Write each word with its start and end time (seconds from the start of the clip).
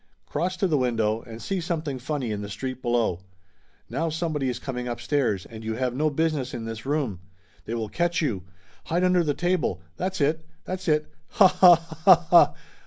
Cross 0.25 0.57
to 0.57 0.65
the 0.67 0.79
window 0.79 1.21
and 1.27 1.39
see 1.43 1.61
something 1.61 1.99
funny 1.99 2.31
in 2.31 2.41
the 2.41 2.49
street 2.49 2.81
below. 2.81 3.19
Now 3.87 4.09
somebody 4.09 4.49
is 4.49 4.57
coming 4.57 4.87
upstairs, 4.87 5.45
and 5.45 5.63
you 5.63 5.75
have 5.75 5.93
no 5.95 6.09
business 6.09 6.55
in 6.55 6.65
this 6.65 6.87
room. 6.87 7.19
They 7.65 7.75
will 7.75 7.87
catch 7.87 8.19
you! 8.19 8.41
Hide 8.85 9.03
under 9.03 9.23
the 9.23 9.35
table. 9.35 9.79
That's 9.97 10.19
it! 10.19 10.43
That's 10.63 10.87
it! 10.87 11.13
Ha, 11.33 11.47
ha, 11.47 11.75
ha, 11.75 12.15
ha 12.31 12.55